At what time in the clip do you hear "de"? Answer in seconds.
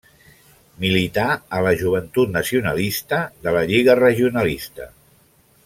3.45-3.55